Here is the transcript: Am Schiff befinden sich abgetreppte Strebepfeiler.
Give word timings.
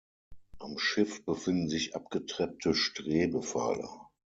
Am 0.57 0.79
Schiff 0.79 1.23
befinden 1.25 1.69
sich 1.69 1.93
abgetreppte 1.95 2.73
Strebepfeiler. 2.73 4.09